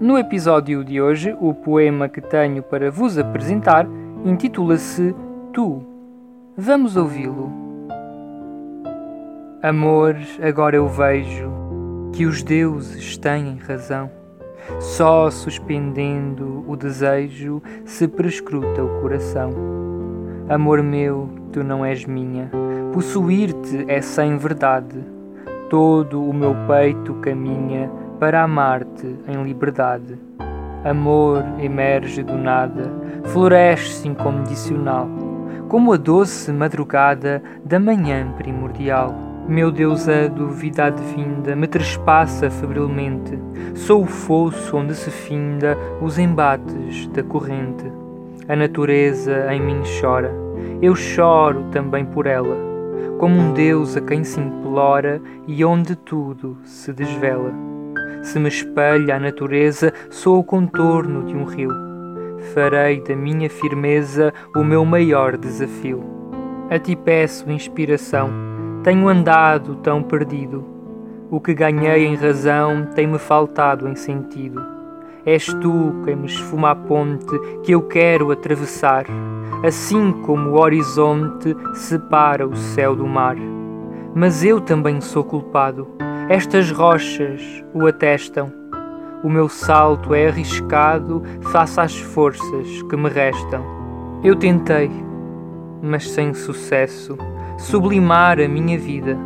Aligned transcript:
No 0.00 0.18
episódio 0.18 0.84
de 0.84 1.00
hoje, 1.00 1.36
o 1.40 1.54
poema 1.54 2.08
que 2.08 2.20
tenho 2.20 2.62
para 2.62 2.90
vos 2.90 3.16
apresentar 3.16 3.86
intitula-se 4.24 5.14
Tu. 5.52 5.82
Vamos 6.56 6.96
ouvi-lo. 6.96 7.50
Amor, 9.62 10.16
agora 10.42 10.76
eu 10.76 10.88
vejo 10.88 11.50
que 12.12 12.26
os 12.26 12.42
deuses 12.42 13.16
têm 13.16 13.56
razão. 13.56 14.10
Só 14.80 15.30
suspendendo 15.30 16.64
o 16.66 16.76
desejo 16.76 17.62
se 17.84 18.08
prescruta 18.08 18.82
o 18.82 19.00
coração. 19.00 19.50
Amor 20.48 20.82
meu, 20.82 21.28
tu 21.52 21.64
não 21.64 21.84
és 21.84 22.04
minha 22.04 22.50
Possuir-te 22.94 23.84
é 23.88 24.00
sem 24.00 24.36
verdade. 24.36 25.04
Todo 25.68 26.22
o 26.22 26.32
meu 26.32 26.54
peito 26.68 27.12
caminha 27.14 27.90
para 28.24 28.42
amar-te 28.42 29.18
em 29.28 29.42
liberdade. 29.42 30.18
Amor 30.82 31.44
emerge 31.60 32.22
do 32.22 32.38
nada, 32.38 32.90
floresce 33.24 34.08
incondicional, 34.08 35.06
como 35.68 35.92
a 35.92 35.98
doce 35.98 36.50
madrugada 36.50 37.42
da 37.66 37.78
manhã 37.78 38.32
primordial. 38.38 39.14
Meu 39.46 39.70
Deus, 39.70 40.08
a 40.08 40.26
duvidade 40.26 41.02
vinda 41.14 41.54
me 41.54 41.66
trespassa 41.66 42.48
febrilmente. 42.48 43.38
Sou 43.74 44.04
o 44.04 44.06
fosso 44.06 44.74
onde 44.74 44.94
se 44.94 45.10
finda 45.10 45.76
os 46.00 46.18
embates 46.18 47.06
da 47.08 47.22
corrente. 47.22 47.92
A 48.48 48.56
natureza 48.56 49.52
em 49.52 49.60
mim 49.60 49.82
chora, 50.00 50.32
eu 50.80 50.96
choro 50.96 51.64
também 51.70 52.06
por 52.06 52.24
ela 52.24 52.56
como 53.18 53.38
um 53.38 53.52
Deus 53.52 53.96
a 53.96 54.00
quem 54.00 54.24
se 54.24 54.40
implora 54.40 55.20
e 55.46 55.64
onde 55.64 55.94
tudo 55.94 56.56
se 56.64 56.92
desvela. 56.92 57.73
Se 58.24 58.38
me 58.38 58.48
espelha 58.48 59.16
a 59.16 59.20
natureza, 59.20 59.92
sou 60.08 60.38
o 60.38 60.44
contorno 60.44 61.24
de 61.24 61.36
um 61.36 61.44
rio. 61.44 61.70
Farei 62.54 63.02
da 63.02 63.14
minha 63.14 63.50
firmeza 63.50 64.32
o 64.56 64.64
meu 64.64 64.82
maior 64.82 65.36
desafio. 65.36 66.02
A 66.70 66.78
ti 66.78 66.96
peço 66.96 67.50
inspiração, 67.50 68.30
tenho 68.82 69.06
andado 69.08 69.76
tão 69.76 70.02
perdido. 70.02 70.64
O 71.30 71.38
que 71.38 71.52
ganhei 71.52 72.06
em 72.06 72.16
razão 72.16 72.86
tem-me 72.94 73.18
faltado 73.18 73.86
em 73.86 73.94
sentido. 73.94 74.64
És 75.26 75.44
tu 75.44 76.02
quem 76.02 76.16
me 76.16 76.26
esfuma 76.26 76.70
a 76.70 76.74
ponte 76.74 77.38
que 77.62 77.72
eu 77.72 77.82
quero 77.82 78.30
atravessar 78.30 79.04
assim 79.62 80.12
como 80.22 80.50
o 80.50 80.60
horizonte 80.60 81.54
separa 81.74 82.46
o 82.46 82.56
céu 82.56 82.96
do 82.96 83.06
mar. 83.06 83.36
Mas 84.14 84.42
eu 84.42 84.60
também 84.60 85.00
sou 85.00 85.24
culpado, 85.24 85.88
estas 86.28 86.70
rochas 86.70 87.62
o 87.74 87.86
atestam. 87.86 88.50
O 89.22 89.28
meu 89.28 89.46
salto 89.48 90.14
é 90.14 90.28
arriscado 90.28 91.22
face 91.52 91.78
às 91.78 91.98
forças 91.98 92.82
que 92.88 92.96
me 92.96 93.10
restam. 93.10 93.62
Eu 94.22 94.34
tentei, 94.34 94.90
mas 95.82 96.10
sem 96.10 96.32
sucesso, 96.32 97.18
sublimar 97.58 98.40
a 98.40 98.48
minha 98.48 98.78
vida. 98.78 99.18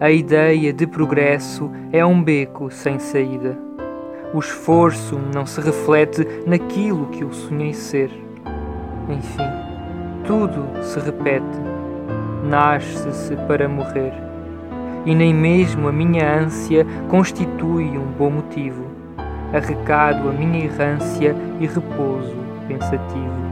A 0.00 0.10
ideia 0.10 0.72
de 0.72 0.86
progresso 0.86 1.70
é 1.92 2.04
um 2.04 2.22
beco 2.22 2.70
sem 2.70 2.98
saída. 2.98 3.58
O 4.32 4.38
esforço 4.38 5.20
não 5.34 5.44
se 5.44 5.60
reflete 5.60 6.26
naquilo 6.46 7.08
que 7.08 7.22
eu 7.22 7.32
sonhei 7.32 7.74
ser. 7.74 8.10
Enfim, 9.06 9.50
tudo 10.26 10.82
se 10.82 10.98
repete. 10.98 11.60
Nasce-se 12.48 13.36
para 13.46 13.68
morrer. 13.68 14.31
E 15.04 15.14
nem 15.14 15.34
mesmo 15.34 15.88
a 15.88 15.92
minha 15.92 16.40
ânsia 16.40 16.86
constitui 17.08 17.98
um 17.98 18.06
bom 18.16 18.30
motivo. 18.30 18.84
Arrecado 19.52 20.28
a 20.28 20.32
minha 20.32 20.64
errância 20.64 21.34
e 21.60 21.66
repouso 21.66 22.36
pensativo. 22.68 23.42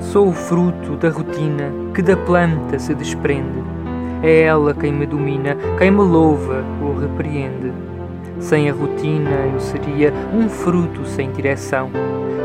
Sou 0.00 0.28
o 0.28 0.32
fruto 0.32 0.96
da 0.96 1.10
rotina 1.10 1.70
que 1.94 2.00
da 2.00 2.16
planta 2.16 2.78
se 2.78 2.94
desprende. 2.94 3.62
É 4.22 4.42
ela 4.42 4.74
quem 4.74 4.92
me 4.92 5.06
domina, 5.06 5.56
quem 5.78 5.90
me 5.90 6.02
louva 6.02 6.64
ou 6.82 6.98
repreende. 6.98 7.72
Sem 8.38 8.70
a 8.70 8.72
rotina 8.72 9.46
eu 9.52 9.60
seria 9.60 10.12
um 10.32 10.48
fruto 10.48 11.04
sem 11.04 11.30
direção 11.30 11.90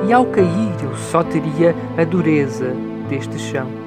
e 0.08 0.12
ao 0.12 0.26
cair 0.26 0.76
eu 0.84 0.94
só 0.96 1.24
teria 1.24 1.74
a 1.98 2.04
dureza 2.04 2.76
deste 3.10 3.40
chão. 3.40 3.85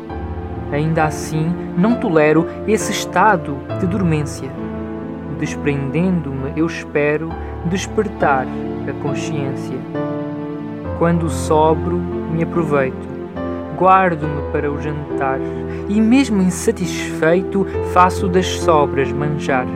Ainda 0.73 1.05
assim, 1.05 1.53
não 1.77 1.95
tolero 1.95 2.47
esse 2.67 2.93
estado 2.93 3.57
de 3.81 3.87
dormência. 3.87 4.51
Desprendendo-me, 5.39 6.53
eu 6.57 6.67
espero 6.67 7.31
despertar 7.67 8.47
a 8.89 9.03
consciência. 9.03 9.79
Quando 10.99 11.29
sobro, 11.31 11.97
me 11.97 12.43
aproveito. 12.43 13.09
Guardo-me 13.79 14.51
para 14.51 14.71
o 14.71 14.83
jantar 14.83 15.39
e, 15.89 16.01
mesmo 16.01 16.43
insatisfeito, 16.43 17.65
faço 17.93 18.29
das 18.29 18.47
sobras 18.47 19.13
manjar. 19.13 19.67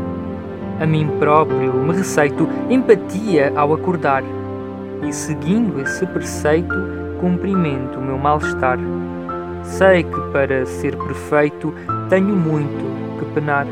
A 0.80 0.86
mim 0.86 1.08
próprio 1.20 1.72
me 1.74 1.94
receito 1.94 2.48
empatia 2.68 3.52
ao 3.54 3.72
acordar 3.72 4.24
e, 5.06 5.12
seguindo 5.12 5.80
esse 5.80 6.04
preceito, 6.06 6.74
cumprimento 7.20 8.00
o 8.00 8.02
meu 8.02 8.18
mal-estar. 8.18 8.78
Sei 9.62 10.02
que 10.02 10.20
para 10.32 10.66
ser 10.66 10.96
perfeito 10.96 11.74
tenho 12.08 12.34
muito 12.34 13.18
que 13.18 13.24
penar. 13.32 13.66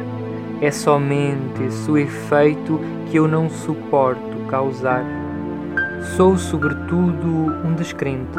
É 0.61 0.71
somente 0.71 1.63
esse 1.67 1.91
o 1.91 1.97
efeito 1.97 2.81
que 3.07 3.17
eu 3.17 3.27
não 3.27 3.49
suporto 3.49 4.37
causar. 4.49 5.05
Sou, 6.17 6.37
sobretudo, 6.37 7.27
um 7.65 7.75
descrente 7.75 8.39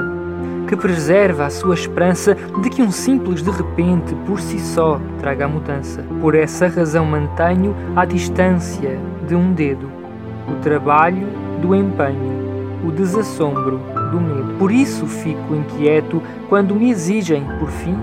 que 0.67 0.75
preserva 0.75 1.45
a 1.45 1.49
sua 1.49 1.73
esperança 1.73 2.35
de 2.61 2.69
que 2.69 2.81
um 2.81 2.91
simples 2.91 3.43
de 3.43 3.51
repente 3.51 4.15
por 4.25 4.39
si 4.39 4.59
só 4.59 4.99
traga 5.19 5.45
a 5.45 5.47
mudança. 5.47 6.03
Por 6.21 6.33
essa 6.35 6.67
razão 6.67 7.05
mantenho 7.05 7.75
à 7.95 8.05
distância 8.05 8.97
de 9.27 9.35
um 9.35 9.53
dedo 9.53 10.01
o 10.47 10.55
trabalho 10.61 11.27
do 11.61 11.75
empenho 11.75 12.40
o 12.83 12.91
desassombro 12.91 13.79
do 14.11 14.19
medo. 14.19 14.55
Por 14.57 14.71
isso 14.71 15.05
fico 15.05 15.55
inquieto 15.55 16.21
quando 16.49 16.75
me 16.75 16.89
exigem, 16.89 17.43
por 17.59 17.69
fim, 17.69 17.97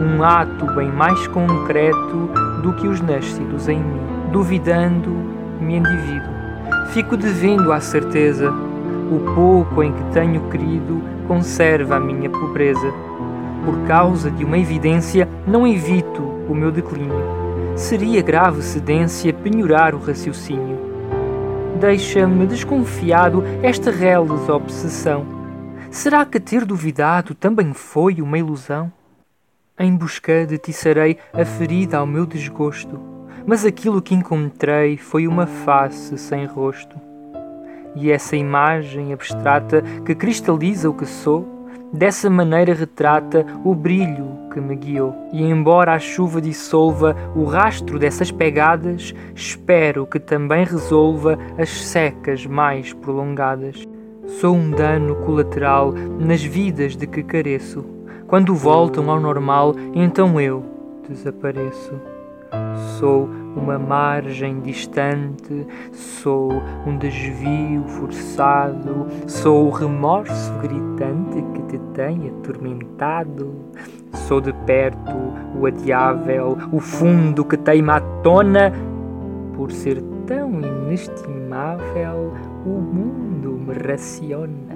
um 0.00 0.22
ato 0.22 0.66
bem 0.74 0.90
mais 0.90 1.26
concreto 1.28 2.30
do 2.62 2.72
que 2.74 2.86
os 2.86 3.00
nascidos 3.00 3.68
em 3.68 3.78
mim. 3.78 4.00
Duvidando, 4.32 5.10
me 5.60 5.76
endivido. 5.76 6.28
Fico 6.92 7.16
devendo 7.16 7.72
à 7.72 7.80
certeza. 7.80 8.52
O 9.10 9.34
pouco 9.34 9.82
em 9.82 9.92
que 9.92 10.02
tenho 10.12 10.40
querido 10.50 11.00
conserva 11.28 11.96
a 11.96 12.00
minha 12.00 12.30
pobreza. 12.30 12.92
Por 13.64 13.78
causa 13.86 14.30
de 14.30 14.44
uma 14.44 14.58
evidência, 14.58 15.28
não 15.46 15.66
evito 15.66 16.22
o 16.48 16.54
meu 16.54 16.70
declínio. 16.70 17.24
Seria 17.76 18.22
grave 18.22 18.62
cedência 18.62 19.32
penhorar 19.32 19.94
o 19.94 19.98
raciocínio 19.98 20.83
deixa-me 21.78 22.46
desconfiado 22.46 23.42
esta 23.62 23.90
reles 23.90 24.48
obsessão. 24.48 25.26
Será 25.90 26.24
que 26.24 26.40
ter 26.40 26.64
duvidado 26.64 27.34
também 27.34 27.72
foi 27.72 28.20
uma 28.20 28.38
ilusão? 28.38 28.92
Em 29.78 29.94
busca 29.94 30.46
de 30.46 30.58
ti 30.58 30.72
serei 30.72 31.18
a 31.32 31.44
ferida 31.44 31.98
ao 31.98 32.06
meu 32.06 32.26
desgosto, 32.26 33.00
mas 33.46 33.64
aquilo 33.64 34.02
que 34.02 34.14
encontrei 34.14 34.96
foi 34.96 35.26
uma 35.26 35.46
face 35.46 36.16
sem 36.16 36.46
rosto. 36.46 37.00
E 37.94 38.10
essa 38.10 38.36
imagem 38.36 39.12
abstrata 39.12 39.82
que 40.04 40.14
cristaliza 40.14 40.90
o 40.90 40.94
que 40.94 41.06
sou 41.06 41.54
Dessa 41.94 42.28
maneira 42.28 42.74
retrata 42.74 43.46
o 43.64 43.72
brilho 43.72 44.36
que 44.54 44.60
me 44.60 44.76
guiou. 44.76 45.12
E 45.32 45.42
embora 45.42 45.92
a 45.92 45.98
chuva 45.98 46.40
dissolva 46.40 47.16
o 47.34 47.44
rastro 47.44 47.98
dessas 47.98 48.30
pegadas, 48.30 49.12
espero 49.34 50.06
que 50.06 50.20
também 50.20 50.64
resolva 50.64 51.36
as 51.58 51.68
secas 51.68 52.46
mais 52.46 52.92
prolongadas. 52.92 53.84
Sou 54.40 54.54
um 54.54 54.70
dano 54.70 55.16
colateral 55.16 55.92
nas 55.92 56.42
vidas 56.42 56.96
de 56.96 57.06
que 57.06 57.22
careço. 57.22 57.84
Quando 58.28 58.54
voltam 58.54 59.10
ao 59.10 59.20
normal, 59.20 59.74
então 59.92 60.40
eu 60.40 60.64
desapareço. 61.08 61.92
Sou 62.98 63.28
uma 63.56 63.78
margem 63.78 64.60
distante, 64.60 65.66
sou 65.92 66.52
um 66.86 66.96
desvio 66.96 67.84
forçado, 67.88 69.06
sou 69.26 69.66
o 69.66 69.70
remorso 69.70 70.52
gritante 70.60 71.42
que 71.54 71.62
te 71.62 71.78
tem 71.92 72.28
atormentado. 72.28 73.52
Sou 74.26 74.40
de 74.40 74.54
perto 74.64 75.12
o 75.54 75.66
adiável, 75.66 76.56
o 76.72 76.80
fundo 76.80 77.44
que 77.44 77.58
teima 77.58 77.96
à 77.96 78.00
tona, 78.22 78.72
por 79.54 79.70
ser 79.70 80.02
tão 80.26 80.62
inestimável, 80.62 82.32
o 82.64 82.70
mundo 82.70 83.60
me 83.66 83.74
raciona. 83.86 84.74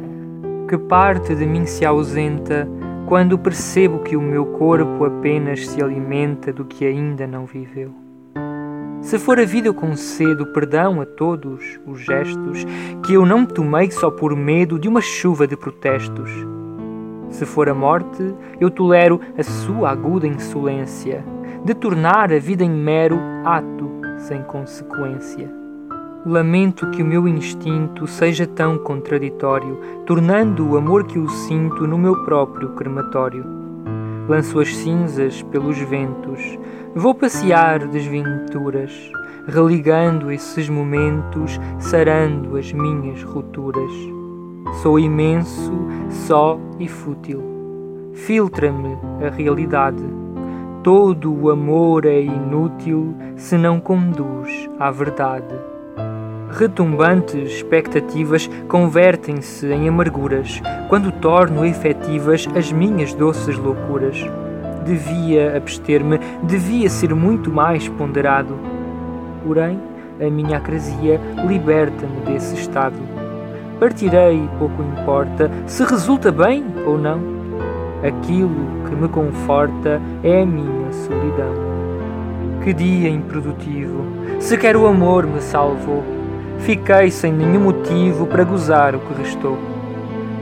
Que 0.68 0.76
parte 0.76 1.34
de 1.34 1.46
mim 1.46 1.64
se 1.64 1.86
ausenta 1.86 2.68
quando 3.06 3.38
percebo 3.38 4.00
que 4.00 4.18
o 4.18 4.20
meu 4.20 4.44
corpo 4.44 5.06
apenas 5.06 5.66
se 5.66 5.82
alimenta 5.82 6.52
do 6.52 6.66
que 6.66 6.84
ainda 6.84 7.26
não 7.26 7.46
viveu. 7.46 7.90
Se 9.00 9.18
for 9.18 9.40
a 9.40 9.46
vida, 9.46 9.66
eu 9.68 9.74
concedo 9.74 10.52
perdão 10.52 11.00
a 11.00 11.06
todos 11.06 11.80
os 11.86 12.00
gestos 12.00 12.66
que 13.02 13.14
eu 13.14 13.24
não 13.24 13.46
tomei 13.46 13.90
só 13.90 14.10
por 14.10 14.36
medo 14.36 14.78
de 14.78 14.88
uma 14.88 15.00
chuva 15.00 15.46
de 15.46 15.56
protestos. 15.56 16.30
Se 17.30 17.44
for 17.44 17.68
a 17.68 17.74
morte, 17.74 18.34
eu 18.60 18.70
tolero 18.70 19.20
a 19.36 19.42
sua 19.42 19.90
aguda 19.90 20.26
insolência 20.26 21.24
de 21.64 21.74
tornar 21.74 22.32
a 22.32 22.38
vida 22.38 22.64
em 22.64 22.70
mero 22.70 23.18
ato 23.44 23.88
sem 24.18 24.42
consequência. 24.42 25.50
Lamento 26.26 26.90
que 26.90 27.02
o 27.02 27.06
meu 27.06 27.28
instinto 27.28 28.06
seja 28.06 28.46
tão 28.46 28.76
contraditório, 28.78 29.78
tornando 30.04 30.68
o 30.68 30.76
amor 30.76 31.04
que 31.04 31.18
eu 31.18 31.28
sinto 31.28 31.86
no 31.86 31.96
meu 31.96 32.24
próprio 32.24 32.70
crematório. 32.70 33.44
Lanço 34.28 34.60
as 34.60 34.76
cinzas 34.76 35.42
pelos 35.42 35.78
ventos, 35.78 36.58
vou 36.94 37.14
passear 37.14 37.86
desventuras, 37.86 38.92
religando 39.46 40.30
esses 40.30 40.68
momentos, 40.68 41.58
sarando 41.78 42.56
as 42.56 42.72
minhas 42.72 43.22
rupturas. 43.22 44.17
Sou 44.74 44.98
imenso, 44.98 45.72
só 46.08 46.58
e 46.78 46.86
fútil. 46.86 47.42
Filtra-me 48.14 48.96
a 49.26 49.28
realidade. 49.28 50.04
Todo 50.84 51.34
o 51.34 51.50
amor 51.50 52.06
é 52.06 52.20
inútil 52.20 53.14
se 53.36 53.58
não 53.58 53.80
conduz 53.80 54.70
à 54.78 54.90
verdade. 54.90 55.54
Retumbantes 56.50 57.50
expectativas 57.50 58.48
convertem-se 58.68 59.66
em 59.66 59.88
amarguras 59.88 60.62
quando 60.88 61.10
torno 61.12 61.64
efetivas 61.64 62.48
as 62.54 62.70
minhas 62.70 63.12
doces 63.12 63.56
loucuras. 63.58 64.24
Devia 64.84 65.56
abster-me, 65.56 66.18
devia 66.44 66.88
ser 66.88 67.14
muito 67.14 67.50
mais 67.50 67.88
ponderado. 67.88 68.56
Porém, 69.44 69.78
a 70.20 70.30
minha 70.30 70.56
acrasia 70.56 71.20
liberta-me 71.46 72.20
desse 72.32 72.54
estado. 72.54 73.17
Partirei, 73.78 74.48
pouco 74.58 74.82
importa, 74.82 75.50
se 75.66 75.84
resulta 75.84 76.32
bem 76.32 76.64
ou 76.86 76.98
não. 76.98 77.20
Aquilo 78.02 78.88
que 78.88 78.94
me 78.94 79.08
conforta 79.08 80.00
é 80.22 80.42
a 80.42 80.46
minha 80.46 80.92
solidão. 80.92 81.68
Que 82.62 82.72
dia 82.72 83.08
improdutivo! 83.08 84.04
Sequer 84.40 84.76
o 84.76 84.86
amor 84.86 85.26
me 85.26 85.40
salvou 85.40 86.18
Fiquei 86.58 87.10
sem 87.10 87.32
nenhum 87.32 87.60
motivo 87.60 88.26
para 88.26 88.44
gozar 88.44 88.94
o 88.94 89.00
que 89.00 89.22
restou. 89.22 89.58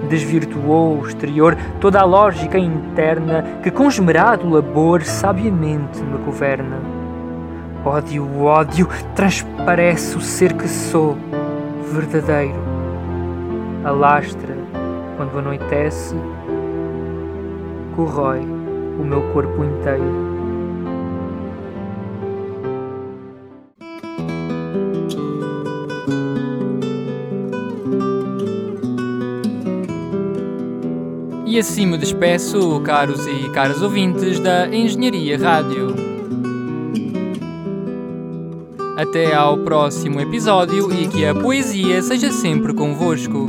Desvirtuou 0.08 1.00
o 1.00 1.06
exterior 1.06 1.56
toda 1.80 2.00
a 2.00 2.04
lógica 2.04 2.58
interna 2.58 3.44
que 3.62 3.70
com 3.70 3.88
esmerado 3.88 4.48
labor 4.48 5.02
sabiamente 5.02 6.00
me 6.00 6.18
governa. 6.18 6.80
Ódio, 7.84 8.42
ódio, 8.42 8.88
transparece 9.14 10.16
o 10.16 10.20
ser 10.20 10.52
que 10.54 10.68
sou, 10.68 11.16
verdadeiro. 11.92 12.75
Alastra, 13.86 14.56
quando 15.16 15.38
anoitece, 15.38 16.16
corrói 17.94 18.40
o 18.40 19.04
meu 19.04 19.22
corpo 19.32 19.62
inteiro. 19.62 20.26
E 31.46 31.56
assim 31.56 31.86
me 31.86 31.96
despeço, 31.96 32.80
caros 32.80 33.24
e 33.24 33.48
caras 33.50 33.80
ouvintes 33.82 34.40
da 34.40 34.66
Engenharia 34.66 35.38
Rádio. 35.38 36.05
Até 38.96 39.34
ao 39.34 39.58
próximo 39.58 40.18
episódio 40.20 40.90
e 40.90 41.06
que 41.06 41.26
a 41.26 41.34
poesia 41.34 42.00
seja 42.02 42.32
sempre 42.32 42.72
convosco. 42.72 43.46